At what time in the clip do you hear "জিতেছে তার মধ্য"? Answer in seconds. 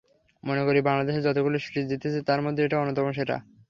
1.91-2.57